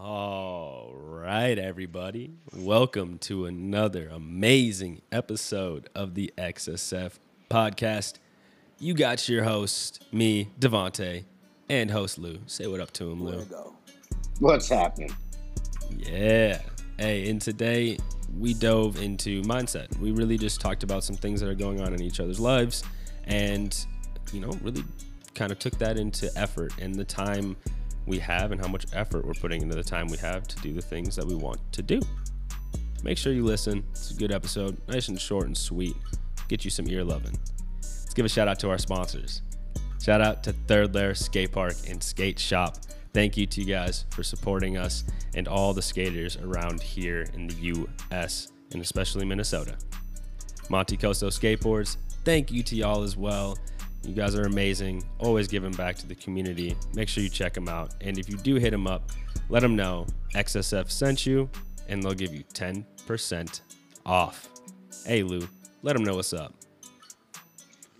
[0.00, 2.32] All right, everybody.
[2.52, 7.12] Welcome to another amazing episode of the XSF
[7.48, 8.14] podcast.
[8.80, 11.24] You got your host, me, Devonte,
[11.68, 12.40] and host Lou.
[12.46, 13.46] Say what up to him, Lou.
[14.40, 15.14] What's happening?
[15.96, 16.60] Yeah.
[16.98, 17.96] Hey, and today
[18.36, 19.96] we dove into mindset.
[19.98, 22.82] We really just talked about some things that are going on in each other's lives
[23.26, 23.74] and,
[24.32, 24.82] you know, really
[25.34, 27.56] kind of took that into effort and the time
[28.06, 30.72] we have and how much effort we're putting into the time we have to do
[30.72, 32.00] the things that we want to do.
[33.02, 33.84] Make sure you listen.
[33.90, 35.96] It's a good episode, nice and short and sweet.
[36.48, 37.38] Get you some ear loving.
[37.82, 39.42] Let's give a shout out to our sponsors.
[40.02, 42.76] Shout out to Third Lair Skate Park and Skate Shop.
[43.12, 47.46] Thank you to you guys for supporting us and all the skaters around here in
[47.46, 49.76] the US and especially Minnesota.
[50.68, 53.56] Monte Costo Skateboards, thank you to y'all as well.
[54.06, 56.76] You guys are amazing, always giving back to the community.
[56.94, 57.94] Make sure you check them out.
[58.02, 59.10] And if you do hit them up,
[59.48, 61.48] let them know XSF sent you
[61.88, 63.60] and they'll give you 10%
[64.04, 64.50] off.
[65.06, 65.48] Hey, Lou,
[65.82, 66.52] let them know what's up.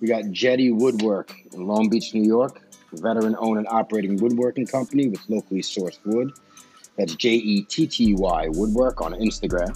[0.00, 2.60] We got Jetty Woodwork in Long Beach, New York,
[2.92, 6.32] veteran owned and operating woodworking company with locally sourced wood.
[6.98, 9.74] That's J E T T Y Woodwork on Instagram.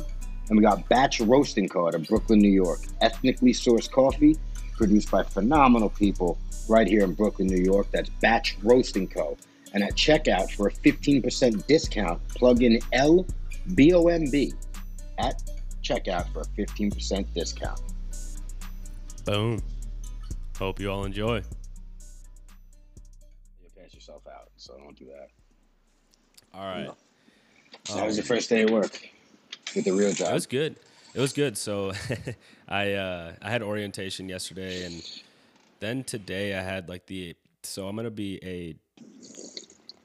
[0.51, 1.89] And we got Batch Roasting Co.
[1.89, 4.37] out of Brooklyn, New York, ethnically sourced coffee
[4.79, 7.89] produced by phenomenal people right here in Brooklyn, New York.
[7.91, 9.37] That's Batch Roasting Co.
[9.75, 14.55] And at checkout for a 15% discount, plug in LBOMB
[15.19, 15.43] at
[15.83, 17.81] checkout for a 15% discount.
[19.27, 19.63] Boom.
[20.59, 21.37] Hope you all enjoy.
[23.63, 25.29] You pass yourself out, so don't do that.
[26.55, 26.85] All right.
[26.85, 26.97] No.
[27.85, 29.07] So that was um, the first day of work
[29.75, 30.33] with the real That job.
[30.33, 30.77] was good.
[31.15, 31.57] It was good.
[31.59, 31.93] So
[32.69, 35.03] I uh, I had orientation yesterday, and
[35.81, 37.35] then today I had like the.
[37.63, 38.77] So I'm gonna be a.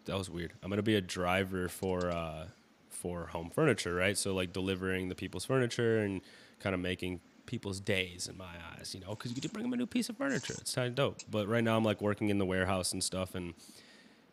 [0.05, 0.53] That was weird.
[0.61, 2.45] I'm gonna be a driver for uh,
[2.89, 4.17] for home furniture, right?
[4.17, 6.22] So like delivering the people's furniture and
[6.59, 9.64] kind of making people's days in my eyes, you know, because you get to bring
[9.64, 10.55] them a new piece of furniture.
[10.59, 11.17] It's kind of dope.
[11.30, 13.54] But right now I'm like working in the warehouse and stuff, and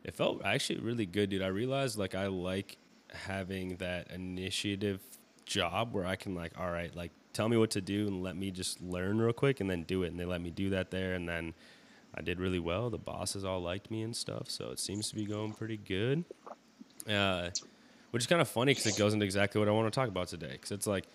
[0.05, 1.43] it felt actually really good, dude.
[1.43, 2.79] I realized like I like
[3.13, 5.01] having that initiative
[5.45, 8.37] job where I can like, all right, like tell me what to do and let
[8.37, 10.09] me just learn real quick and then do it.
[10.09, 11.55] And they let me do that there, and then
[12.15, 12.91] I did really well.
[12.91, 16.25] The bosses all liked me and stuff, so it seems to be going pretty good.
[17.09, 17.51] Uh,
[18.11, 20.09] which is kind of funny because it goes into exactly what I want to talk
[20.09, 20.53] about today.
[20.53, 21.07] Because it's like,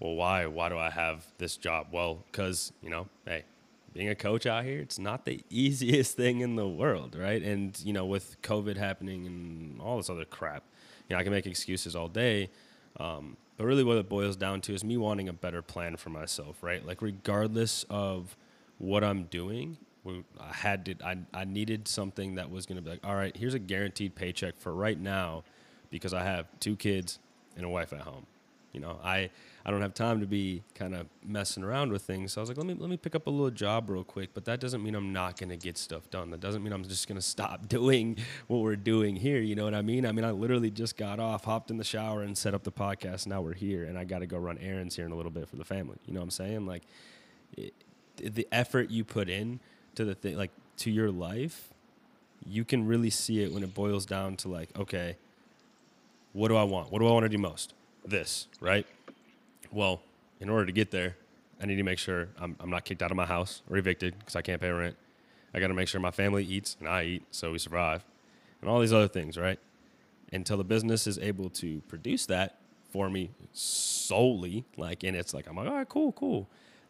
[0.00, 0.46] well, why?
[0.46, 1.88] Why do I have this job?
[1.92, 3.44] Well, because you know, hey,
[3.92, 7.42] being a coach out here, it's not the easiest thing in the world, right?
[7.42, 10.64] And you know, with COVID happening and all this other crap,
[11.08, 12.50] you know, I can make excuses all day.
[12.98, 16.10] Um, but really, what it boils down to is me wanting a better plan for
[16.10, 16.84] myself, right?
[16.84, 18.36] Like, regardless of
[18.78, 22.90] what I'm doing, I had to, I, I needed something that was going to be
[22.90, 25.44] like, all right, here's a guaranteed paycheck for right now
[25.90, 27.18] because I have two kids
[27.56, 28.26] and a wife at home.
[28.72, 29.28] You know, I,
[29.66, 32.32] I don't have time to be kind of messing around with things.
[32.32, 34.30] So I was like, let me let me pick up a little job real quick.
[34.32, 36.30] But that doesn't mean I'm not gonna get stuff done.
[36.30, 38.16] That doesn't mean I'm just gonna stop doing
[38.46, 39.40] what we're doing here.
[39.40, 40.06] You know what I mean?
[40.06, 42.72] I mean, I literally just got off, hopped in the shower, and set up the
[42.72, 43.26] podcast.
[43.26, 45.48] Now we're here, and I got to go run errands here in a little bit
[45.48, 45.98] for the family.
[46.06, 46.66] You know what I'm saying?
[46.66, 46.82] Like,
[47.56, 47.74] it,
[48.16, 49.60] the effort you put in
[49.96, 51.68] to the thing, like to your life,
[52.46, 55.16] you can really see it when it boils down to like, okay,
[56.32, 56.90] what do I want?
[56.90, 57.74] What do I want to do most?
[58.04, 58.86] This, right?
[59.70, 60.02] Well,
[60.40, 61.16] in order to get there,
[61.60, 64.18] I need to make sure I'm, I'm not kicked out of my house or evicted
[64.18, 64.96] because I can't pay rent.
[65.54, 68.04] I got to make sure my family eats and I eat so we survive,
[68.60, 69.58] and all these other things, right?
[70.32, 72.58] Until the business is able to produce that
[72.90, 76.48] for me solely, like, and it's like, I'm like, all right, cool, cool.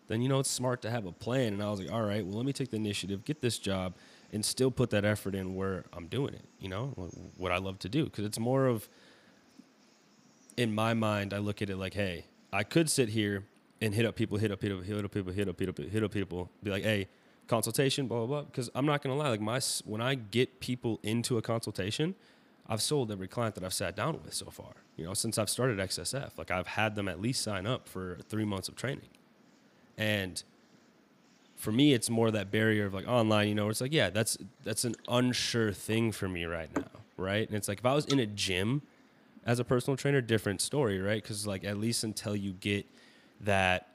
[0.09, 1.53] Then, you know, it's smart to have a plan.
[1.55, 3.95] And I was like, all right, well, let me take the initiative, get this job,
[4.33, 6.87] and still put that effort in where I'm doing it, you know,
[7.37, 8.05] what I love to do.
[8.05, 8.89] Because it's more of,
[10.57, 13.45] in my mind, I look at it like, hey, I could sit here
[13.81, 16.11] and hit up people, hit up people, hit up people, hit up people, hit up
[16.13, 17.09] people, be like, hey,
[17.49, 18.43] consultation, blah blah blah.
[18.43, 22.15] Because I'm not gonna lie, like my when I get people into a consultation,
[22.67, 24.75] I've sold every client that I've sat down with so far.
[24.97, 28.19] You know, since I've started XSF, like I've had them at least sign up for
[28.29, 29.09] three months of training,
[29.97, 30.43] and
[31.57, 33.49] for me, it's more that barrier of like online.
[33.49, 37.47] You know, it's like, yeah, that's that's an unsure thing for me right now, right?
[37.47, 38.83] And it's like if I was in a gym
[39.45, 41.23] as a personal trainer, different story, right?
[41.23, 42.87] Because like at least until you get
[43.41, 43.89] that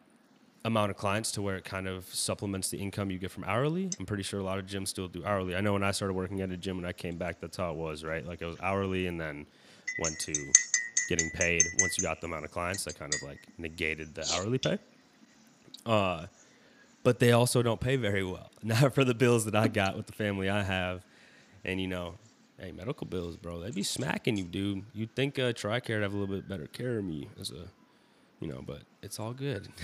[0.65, 3.89] amount of clients to where it kind of supplements the income you get from hourly.
[3.99, 5.55] I'm pretty sure a lot of gyms still do hourly.
[5.55, 7.71] I know when I started working at a gym when I came back, that's how
[7.71, 8.25] it was, right?
[8.25, 9.45] Like it was hourly and then
[9.99, 10.33] went to
[11.07, 14.29] getting paid once you got the amount of clients that kind of like negated the
[14.35, 14.77] hourly pay.
[15.85, 16.25] Uh,
[17.03, 18.51] but they also don't pay very well.
[18.63, 21.05] Not for the bills that I got with the family I have.
[21.63, 22.15] And you know,
[22.59, 23.59] Hey, medical bills, bro.
[23.59, 24.83] They'd be smacking you, dude.
[24.93, 27.65] You'd think uh, Tricare would have a little bit better care of me as a,
[28.39, 29.67] you know, but it's all good.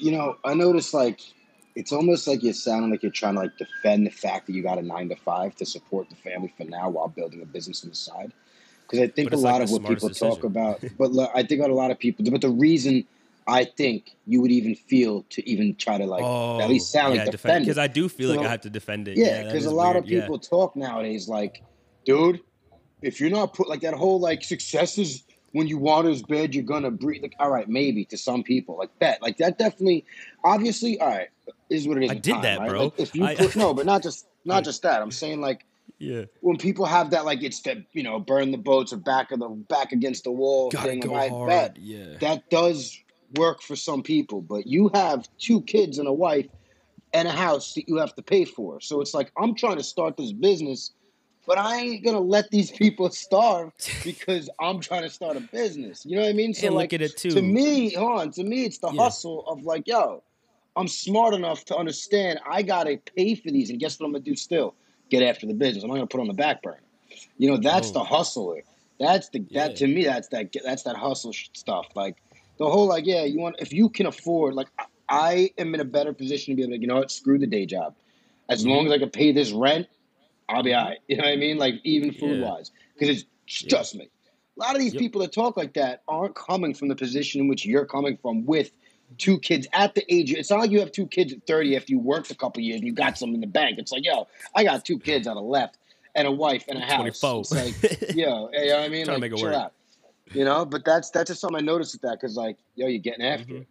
[0.00, 1.20] You know, I noticed like
[1.74, 4.62] it's almost like you're sounding like you're trying to like defend the fact that you
[4.62, 7.82] got a nine to five to support the family for now while building a business
[7.82, 8.32] on the side.
[8.82, 11.60] Because I think a it's like lot of what people talk about, but I think
[11.62, 12.24] a lot of people.
[12.30, 13.04] But the reason
[13.48, 17.16] I think you would even feel to even try to like at oh, least sound
[17.16, 17.78] like defend because.
[17.78, 19.16] I do feel like I have to defend it.
[19.16, 20.20] Yeah, that because a lot weird, of yeah.
[20.20, 21.62] people talk nowadays like,
[22.04, 22.40] dude,
[23.00, 26.54] if you're not put like that whole like success is when you want is bad
[26.54, 27.22] you're gonna breathe.
[27.22, 30.04] Like, all right, maybe to some people like that, like that definitely,
[30.44, 31.28] obviously, all right,
[31.70, 32.10] is what it is.
[32.10, 32.68] I did time, that, right?
[32.68, 32.84] bro.
[32.84, 35.00] Like, if you I- put no, but not just not just that.
[35.00, 35.64] I'm saying like
[35.98, 39.32] yeah, when people have that like it's the you know burn the boats or back
[39.32, 41.00] of the back against the wall gotta thing.
[41.00, 41.48] go like, I hard.
[41.48, 42.98] bet Yeah, that does
[43.34, 46.46] work for some people, but you have two kids and a wife
[47.12, 48.80] and a house that you have to pay for.
[48.80, 50.92] So it's like I'm trying to start this business,
[51.46, 53.72] but I ain't gonna let these people starve
[54.04, 56.04] because I'm trying to start a business.
[56.04, 56.54] You know what I mean?
[56.54, 57.30] So and like look at it too.
[57.30, 59.02] to me, hold on, to me it's the Yeah.
[59.02, 60.22] hustle of like, yo,
[60.76, 64.24] I'm smart enough to understand I gotta pay for these, and guess what I'm gonna
[64.24, 64.74] do still?
[65.10, 65.82] Get after the business.
[65.84, 66.82] I'm not gonna put on the back burner.
[67.38, 67.94] You know, that's Oh.
[67.94, 68.62] the hustler.
[69.00, 69.76] That's the that Yeah.
[69.76, 70.04] to me.
[70.04, 71.86] That's that that's that hustle stuff.
[71.94, 72.16] Like
[72.58, 74.68] the whole like yeah, you want if you can afford like
[75.08, 77.46] I, am in a better position to be able to you know what screw the
[77.46, 77.94] day job,
[78.48, 78.68] as Mhm.
[78.70, 79.86] long as I can pay this rent,
[80.48, 80.98] I'll be alright.
[81.08, 81.56] You know what I mean?
[81.58, 82.46] Like even food Yeah.
[82.50, 83.68] wise, because it's Yeah.
[83.70, 84.08] just me.
[84.56, 85.00] A lot of these Yep.
[85.00, 88.44] people that talk like that aren't coming from the position in which you're coming from
[88.44, 88.72] with
[89.16, 90.34] two kids at the age.
[90.34, 92.78] It's not like you have two kids at 30 after you worked a couple years
[92.80, 93.78] and you got some in the bank.
[93.78, 95.78] It's like, yo, I got two kids on the left
[96.14, 97.20] and a wife and a house.
[97.20, 97.40] 24.
[97.40, 99.06] It's like, yo, you know what I mean?
[99.06, 99.54] Trying to make it work.
[99.54, 99.72] out.
[100.34, 102.98] You know, but that's that's just something I noticed with that because like, yo, you're
[103.00, 103.60] getting after Mhm.
[103.62, 103.66] it.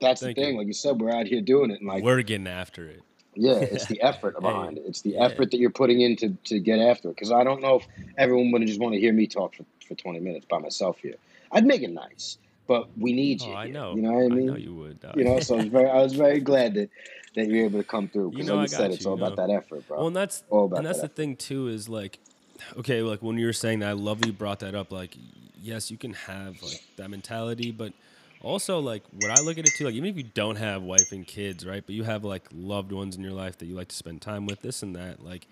[0.00, 0.52] That's Thank the thing.
[0.52, 0.58] you.
[0.58, 3.02] Like you said, we're out here doing it, and like, We're getting after it.
[3.34, 4.84] yeah, it's the effort behind it.
[4.86, 5.24] It's the yeah.
[5.24, 7.14] effort that you're putting in to, to get after it.
[7.16, 9.94] Because I don't know if everyone would just want to hear me talk for, for
[9.96, 11.16] 20 minutes by myself here.
[11.50, 12.38] I'd make it nice,
[12.68, 13.50] but we need you.
[13.52, 13.96] Oh, I here, know.
[13.96, 14.50] You know what I mean?
[14.50, 15.00] I know you would.
[15.00, 15.16] dog.
[15.16, 16.90] You know, so I was very, I was very glad that,
[17.34, 18.26] that you're able to come through.
[18.26, 19.96] You Because know like I you said, got it's all you about that effort, bro.
[19.98, 21.14] Well, and that's all about and that's that.
[21.16, 22.20] the thing too is like,
[22.78, 24.92] okay, like when you were saying that, I love you brought that up.
[24.92, 25.16] Like,
[25.62, 27.92] yes, you can have like that mentality, but
[28.40, 31.12] also like what I look at it too, like even if you don't have wife
[31.12, 33.88] and kids, right, but you have like loved ones in your life that you like
[33.88, 35.46] to spend time with, this and that, like.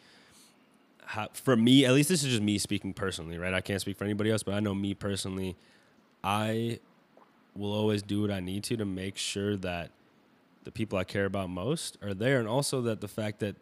[1.09, 3.55] How, for me, at least this is just me speaking personally, right?
[3.55, 5.55] I can't speak for anybody else, but I know me personally.
[6.25, 6.81] I
[7.55, 9.93] will always do what I need to to make sure that
[10.65, 13.55] the people I care about most are there, and also that the fact that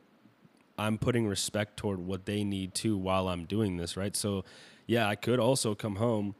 [0.76, 4.14] I'm putting respect toward what they need too while I'm doing this, right?
[4.16, 4.44] So,
[4.86, 6.34] yeah, I could also come home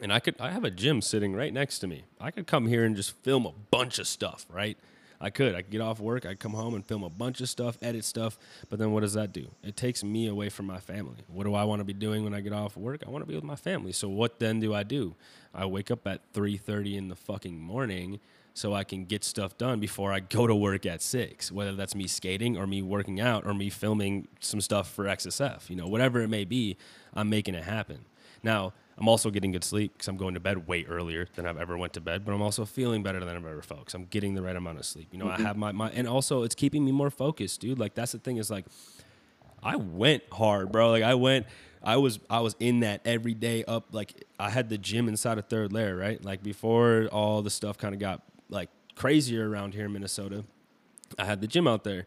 [0.00, 2.04] and I could I have a gym sitting right next to me.
[2.20, 4.76] I could come here and just film a bunch of stuff, right?
[5.20, 5.54] I could.
[5.54, 8.04] I could get off work, I'd come home and film a bunch of stuff, edit
[8.04, 8.36] stuff,
[8.68, 9.46] but then what does that do?
[9.62, 11.16] It takes me away from my family.
[11.28, 13.02] What do I want to be doing when I get off work?
[13.06, 13.92] I want to be with my family.
[13.92, 15.14] So what then do I do?
[15.54, 18.20] I wake up at 3:30 in the fucking morning
[18.54, 21.96] so I can get stuff done before I go to work at 6, whether that's
[21.96, 25.88] me skating or me working out or me filming some stuff for XSF, you know,
[25.88, 26.76] whatever it may be,
[27.12, 28.04] I'm making it happen.
[28.44, 31.58] Now, I'm also getting good sleep because I'm going to bed way earlier than I've
[31.58, 34.04] ever went to bed, but I'm also feeling better than I've ever felt because I'm
[34.04, 35.08] getting the right amount of sleep.
[35.10, 35.46] You know, I mm-hmm.
[35.46, 37.80] have my, my, and also it's keeping me more focused, dude.
[37.80, 38.66] Like that's the thing is like,
[39.64, 40.90] I went hard, bro.
[40.90, 41.46] Like I went,
[41.82, 43.86] I was, I was in that every day up.
[43.90, 46.24] Like I had the gym inside of Third Lair, right?
[46.24, 50.44] Like before all the stuff kind of got like crazier around here in Minnesota,
[51.18, 52.06] I had the gym out there,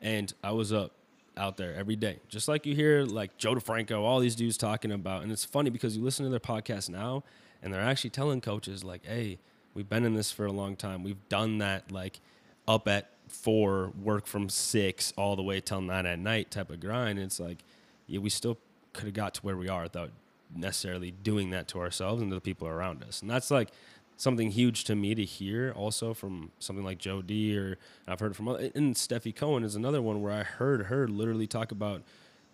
[0.00, 0.92] and I was up
[1.36, 4.90] out there every day, just like you hear like Joe DeFranco, all these dudes talking
[4.90, 5.22] about.
[5.22, 7.22] And it's funny because you listen to their podcast now,
[7.62, 9.38] and they're actually telling coaches like, "Hey,
[9.74, 11.04] we've been in this for a long time.
[11.04, 12.20] We've done that like
[12.66, 16.80] up at four, work from six all the way till nine at night type of
[16.80, 17.58] grind." And it's like,
[18.06, 18.58] yeah, we still
[18.92, 20.10] could have got to where we are without
[20.54, 23.20] necessarily doing that to ourselves and to the people around us.
[23.22, 23.70] And that's like
[24.18, 28.36] something huge to me to hear also from something like Joe D or I've heard
[28.36, 32.02] from and Stefi Cohen is another one where I heard her literally talk about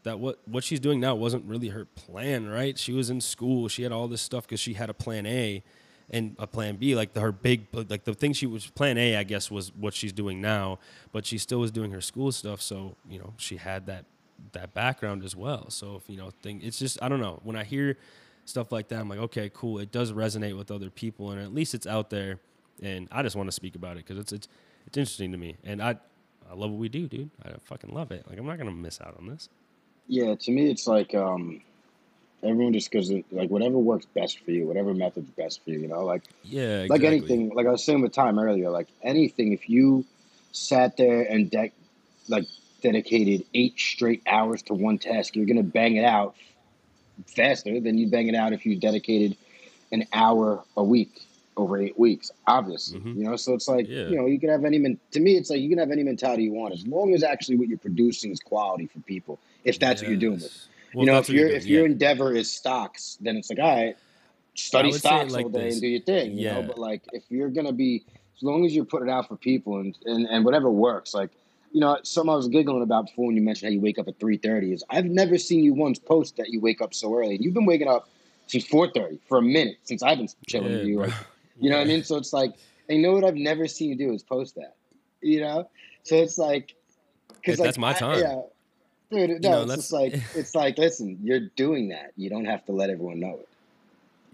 [0.04, 2.78] that what what she's doing now wasn't really her plan, right?
[2.78, 5.64] She was in school, she had all this stuff cuz she had a plan A
[6.11, 9.16] and a plan B like the, her big like the thing she was plan A
[9.16, 10.78] I guess was what she's doing now,
[11.12, 14.04] but she still was doing her school stuff, so, you know, she had that
[14.52, 15.71] that background as well.
[15.71, 17.40] So if you know, thing it's just I don't know.
[17.42, 17.97] When I hear
[18.44, 19.78] stuff like that, I'm like, okay, cool.
[19.78, 22.38] It does resonate with other people, and at least it's out there.
[22.82, 24.48] And I just want to speak about it because it's it's
[24.86, 25.96] it's interesting to me, and I
[26.50, 27.30] I love what we do, dude.
[27.44, 28.24] I fucking love it.
[28.28, 29.48] Like I'm not gonna miss out on this.
[30.08, 31.62] Yeah, to me, it's like um,
[32.42, 35.80] everyone just goes like whatever works best for you, whatever method's best for you.
[35.80, 37.50] You know, like Yeah, like anything.
[37.50, 39.52] Like I was saying with time earlier, like anything.
[39.52, 40.04] If you
[40.52, 41.72] sat there and de-
[42.28, 42.44] like
[42.82, 46.36] dedicated eight straight hours to one task, you're going to bang it out
[47.26, 49.37] faster than you bang it out if you dedicated
[49.92, 52.30] an hour a week over eight weeks.
[52.47, 53.16] Obviously, Mhm.
[53.16, 53.37] you know.
[53.37, 54.09] So it's like Yeah.
[54.09, 54.78] you know you can have any.
[54.78, 57.23] Men- to me, it's like you can have any mentality you want as long as
[57.23, 59.38] actually what you're producing is quality for people.
[59.64, 60.44] If that's what you're doing with.
[60.47, 60.52] it.
[60.94, 63.97] Well, you know, if your if your endeavor is stocks, then it's like all right,
[64.54, 65.75] study would say it stocks like all day this.
[65.75, 66.38] and do your thing.
[66.38, 66.66] You know, Yeah.
[66.66, 68.02] but like if you're gonna be
[68.37, 71.30] as long as you're putting it out for people and, and, and whatever works, like
[71.75, 74.07] you know, something I was giggling about before when you mentioned how you wake up
[74.09, 77.12] at three thirty is I've never seen you once post that you wake up so
[77.19, 77.37] early.
[77.38, 78.09] You've been waking up
[78.47, 80.97] since four thirty for a minute since I've been chilling Yeah, with you.
[80.99, 81.09] bro.
[81.61, 82.04] You know what I mean?
[82.04, 82.52] So it's like,
[82.88, 84.76] and you know what I've never seen you do is post that.
[85.21, 85.69] You know,
[86.04, 86.75] so it's like,
[87.45, 88.21] That- that's my I- time.
[88.21, 88.40] yeah,
[89.11, 89.43] dude.
[89.43, 92.12] No, know, it's just like it's like, listen, you're doing that.
[92.16, 93.49] You don't have to let everyone know it.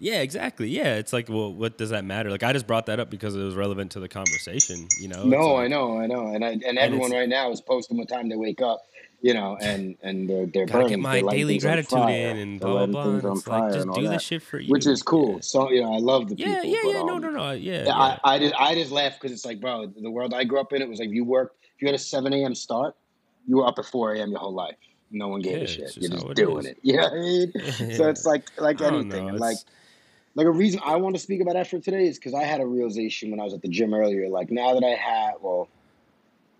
[0.01, 0.67] Yeah, exactly.
[0.67, 2.31] Yeah, it's like, well, what does that matter?
[2.31, 4.87] Like, I just brought that up because it was relevant to the conversation.
[4.99, 5.23] You know?
[5.23, 8.09] No, like- I know, I know, and I, and everyone right now is posting what
[8.09, 8.81] time they wake up.
[9.23, 10.87] You know, and and they're they're burning.
[10.87, 13.29] get my they're daily gratitude in and blah blah blah.
[13.29, 15.33] And it's like just and do this shit for you, which is cool.
[15.33, 15.39] Yeah.
[15.41, 16.51] So you know, I love the people.
[16.51, 17.01] Yeah, yeah, yeah.
[17.03, 17.51] No, um, no, no.
[17.51, 18.17] Yeah, Yeah, yeah.
[18.23, 20.73] I, I just I just laugh because it's like, bro, the world I grew up
[20.73, 21.55] in, it was like you worked.
[21.75, 22.55] If you had a seven a.m.
[22.55, 22.95] start,
[23.47, 24.31] you were up at four a.m.
[24.31, 24.73] your whole life.
[25.11, 25.97] No one gave Yeah, a shit.
[25.97, 26.79] You're just doing it.
[26.83, 27.51] You know what I mean?
[27.95, 29.37] So it's like like anything.
[29.37, 29.57] like
[30.35, 32.65] like a reason I want to speak about effort today is because I had a
[32.65, 34.29] realization when I was at the gym earlier.
[34.29, 35.67] Like now that I have, well,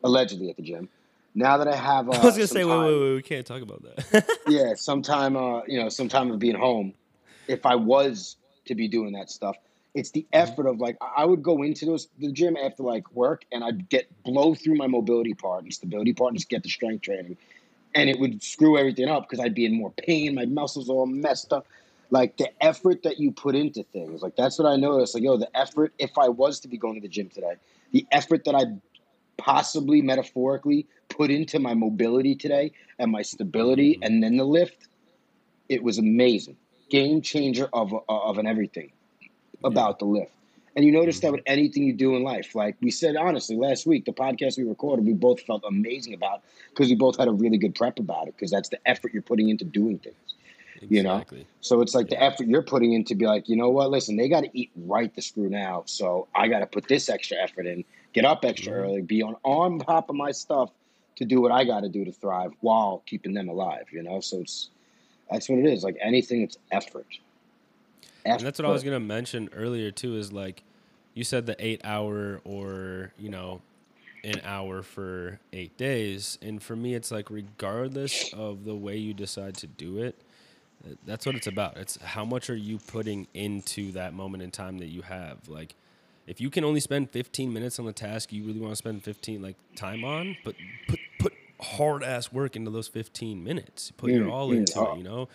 [0.03, 0.89] allegedly at the gym.
[1.33, 3.15] Now that I have, uh, I was gonna say, wait, wait, wait.
[3.15, 4.25] We can't talk about that.
[4.47, 6.93] yeah, sometime uh, you know, sometime of being home,
[7.47, 8.35] if I was
[8.65, 9.55] to be doing that stuff,
[9.93, 10.51] it's the Mm-hmm.
[10.51, 13.63] effort of like I I would go into those the gym after like work and
[13.63, 17.03] I'd get blow through my mobility part and stability part and just get the strength
[17.03, 17.37] training.
[17.95, 21.05] And it would screw everything up because I'd be in more pain, my muscles all
[21.05, 21.65] messed up.
[22.11, 25.15] Like the effort that you put into things, like that's what I noticed.
[25.15, 27.53] Like, yo, the effort, if I was to be going to the gym today,
[27.93, 28.65] the effort that I
[29.37, 34.05] possibly metaphorically put into my mobility today and my stability Mhm.
[34.05, 34.87] and then the lift,
[35.69, 36.57] it was amazing.
[36.89, 38.91] Game changer of, of an everything
[39.63, 40.31] about the lift.
[40.75, 42.55] And you notice that with anything you do in life.
[42.55, 46.43] Like we said, honestly, last week, the podcast we recorded, we both felt amazing about
[46.69, 49.21] because we both had a really good prep about it because that's the effort you're
[49.21, 50.30] putting into doing things.
[50.89, 51.23] You know?
[51.61, 54.15] So it's like the effort you're putting in to be like, you know what, listen,
[54.15, 55.83] they got to eat right the screw now.
[55.85, 57.83] So I got to put this extra effort in,
[58.13, 58.77] get up extra Mhm.
[58.77, 60.71] early, be on, on top of my stuff
[61.17, 64.21] to do what I got to do to thrive while keeping them alive, you know?
[64.21, 64.69] So it's,
[65.29, 65.83] that's what it is.
[65.83, 67.05] Like anything, it's effort.
[68.25, 70.15] And that's what I was gonna mention earlier too.
[70.15, 70.63] Is like
[71.13, 73.61] you said the eight hour or you know
[74.23, 79.13] an hour for eight days, and for me, it's like regardless of the way you
[79.13, 80.15] decide to do it,
[81.05, 81.77] that's what it's about.
[81.77, 85.47] It's how much are you putting into that moment in time that you have.
[85.47, 85.75] Like
[86.27, 89.03] if you can only spend 15 minutes on the task you really want to spend
[89.03, 90.55] 15 like time on, but
[90.87, 93.91] put put hard ass work into those 15 minutes.
[93.91, 94.93] Put your Mm, all mm, into oh.
[94.93, 94.97] it.
[94.97, 95.29] You know.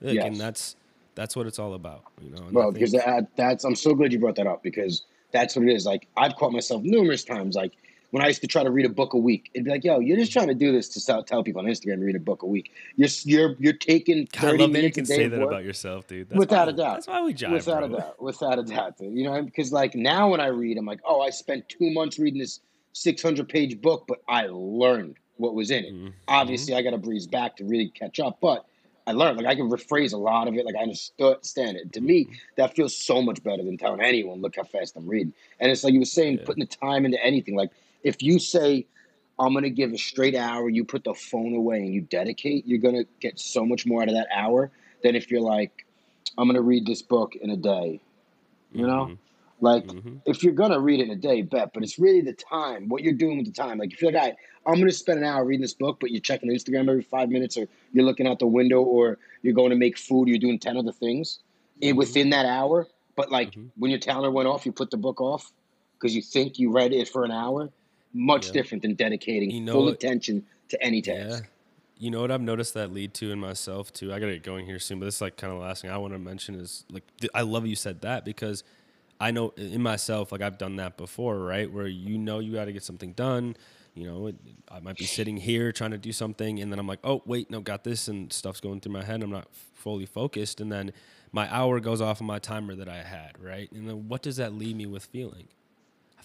[0.00, 0.76] Like, and that's
[1.14, 2.42] that's what it's all about, you know.
[2.42, 5.66] and Well, because that, that's I'm so glad you brought that up because that's what
[5.66, 5.86] it is.
[5.86, 7.56] Like I've caught myself numerous times.
[7.56, 7.72] Like
[8.16, 9.98] when I used to try to read a book a week, it'd be like, "Yo,
[10.00, 12.18] you're just trying to do this to sell, tell people on Instagram to read a
[12.18, 12.72] book a week.
[12.96, 16.30] You're you're you're taking thirty that you can say that about yourself, dude.
[16.30, 16.94] That's Without why, a doubt.
[16.94, 17.94] That's why we jive, without bro.
[17.94, 19.12] a doubt, without a doubt, dude.
[19.12, 22.18] You know, because like now when I read, I'm like, oh, I spent two months
[22.18, 22.60] reading this
[22.94, 25.92] 600 page book, but I learned what was in it.
[25.94, 26.12] Mhm.
[26.26, 28.64] Obviously, I got to breeze back to really catch up, but
[29.06, 29.36] I learned.
[29.36, 30.64] Like I can rephrase a lot of it.
[30.64, 31.92] Like I understand it.
[31.92, 35.34] To me, that feels so much better than telling anyone, "Look how fast I'm reading."
[35.60, 36.44] And it's like you were saying, Yeah.
[36.46, 37.54] putting the time into anything.
[37.56, 37.70] Like
[38.02, 38.86] if you say,
[39.38, 42.66] "I'm going to give a straight hour," you put the phone away and you dedicate,
[42.66, 44.70] you're going to get so much more out of that hour
[45.02, 45.86] than if you're like,
[46.38, 48.00] "I'm going to read this book in a day."
[48.72, 49.18] You know, Mhm.
[49.60, 50.22] like Mhm.
[50.26, 51.72] if you're gonna read it in a day, bet.
[51.72, 53.78] But it's really the time, what you're doing with the time.
[53.78, 54.36] Like if you're like, right,
[54.66, 57.56] I'm gonna spend an hour reading this book, but you're checking Instagram every five minutes,
[57.56, 60.76] or you're looking out the window, or you're going to make food, you're doing ten
[60.76, 61.40] other things
[61.80, 61.96] in, Mhm.
[61.96, 62.86] within that hour.
[63.16, 63.70] But like Mhm.
[63.76, 65.52] when your timer went off, you put the book off
[65.94, 67.70] because you think you read it for an hour.
[68.16, 68.52] Much Yeah.
[68.54, 71.28] different than dedicating You know full attention to any Yeah.
[71.28, 71.44] task.
[71.98, 74.12] You know what I've noticed that lead to in myself too.
[74.12, 75.90] I gotta get going here soon, but this is like kind of the last thing
[75.90, 78.64] I want to mention is like th- I love you said that because
[79.18, 81.70] I know in myself like I've done that before, right?
[81.70, 83.56] Where you know you got to get something done.
[83.94, 84.34] You know, it,
[84.70, 87.50] I might be sitting here trying to do something, and then I'm like, oh wait,
[87.50, 89.22] no, got this, and stuff's going through my head.
[89.22, 90.92] I'm not fully focused, and then
[91.32, 93.72] my hour goes off on my timer that I had, right?
[93.72, 95.48] And then what does that leave me with feeling?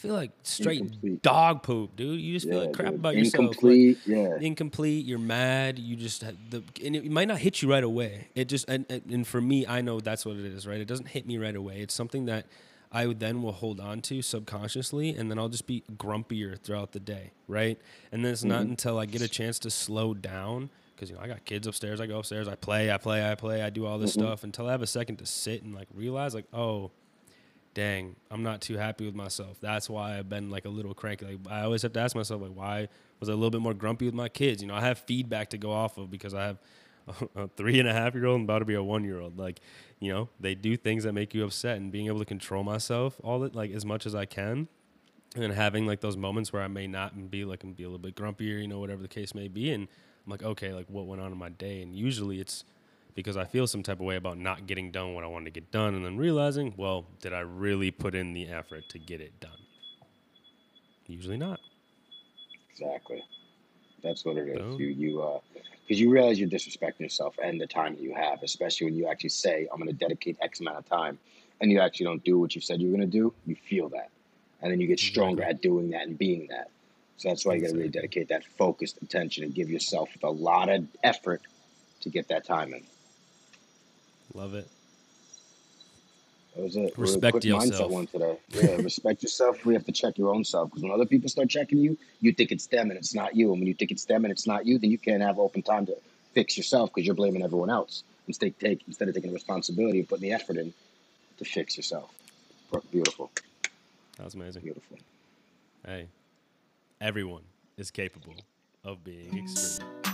[0.01, 1.21] Feel like straight Incomplete.
[1.21, 2.19] dog poop, dude.
[2.19, 2.99] You just feel Yeah, like crap dude.
[2.99, 3.39] about yourself.
[3.41, 3.97] like- Incomplete.
[4.07, 4.37] yeah.
[4.39, 8.45] incomplete you're mad you just the and it might not hit you right away it
[8.45, 11.27] just and, and for me i know that's what it is right it doesn't hit
[11.27, 12.45] me right away it's something that
[12.93, 16.99] I then will hold on to subconsciously, and then I'll just be grumpier throughout the
[16.99, 17.79] day, right?
[18.11, 18.71] And then it's not Mm-hmm.
[18.71, 22.01] until I get a chance to slow down because you know I got kids upstairs.
[22.01, 24.27] I go upstairs, I play, I play, I play, I do all this Mm-hmm.
[24.27, 26.91] stuff until I have a second to sit and like realize like, oh,
[27.73, 29.57] dang, I'm not too happy with myself.
[29.61, 31.25] That's why I've been like a little cranky.
[31.25, 33.73] Like I always have to ask myself like, why was I a little bit more
[33.73, 34.61] grumpy with my kids?
[34.61, 36.57] You know, I have feedback to go off of because I have
[37.35, 39.37] a three and a half year old and about to be a one year old.
[39.37, 39.59] Like,
[39.99, 43.19] you know, they do things that make you upset, and being able to control myself
[43.23, 44.67] all that like as much as I can.
[45.33, 47.87] And having like those moments where I may not and be like and be a
[47.87, 49.87] little bit grumpier, you know, whatever the case may be, and
[50.25, 52.65] I'm like, okay, like what went on in my day, and usually it's
[53.15, 55.51] because I feel some type of way about not getting done what I wanted to
[55.51, 59.21] get done, and then realizing, well, did I really put in the effort to get
[59.21, 59.51] it done?
[61.07, 61.59] Usually not.
[62.71, 63.23] Exactly.
[64.01, 64.57] That's what it is.
[64.57, 64.79] Boom.
[64.79, 65.39] You you uh
[65.83, 69.07] because you realize you're disrespecting yourself and the time that you have, especially when you
[69.07, 71.19] actually say, I'm gonna dedicate X amount of time
[71.59, 74.09] and you actually don't do what you said you're gonna do, you feel that.
[74.61, 75.55] And then you get stronger Exactly.
[75.55, 76.69] at doing that and being that.
[77.17, 80.69] So that's why you gotta really dedicate that focused attention and give yourself a lot
[80.69, 81.41] of effort
[82.01, 82.83] to get that time in.
[84.33, 84.67] Love it.
[86.55, 86.97] That was it.
[86.97, 87.91] Respect quick mindset yourself.
[87.91, 88.37] one today.
[88.49, 89.65] Yeah, respect yourself.
[89.65, 92.33] We have to check your own self because when other people start checking you, you
[92.33, 93.51] think it's them and it's not you.
[93.51, 95.61] And when you think it's them and it's not you, then you can't have open
[95.61, 95.95] time to
[96.33, 100.23] fix yourself because you're blaming everyone else instead take instead of taking responsibility and putting
[100.23, 100.73] the effort in
[101.37, 102.09] to fix yourself.
[102.91, 103.29] Beautiful,
[104.17, 104.61] That was amazing.
[104.61, 104.97] beautiful.
[105.85, 106.07] Hey,
[107.01, 107.43] everyone
[107.77, 108.35] is capable
[108.85, 110.10] of being extreme.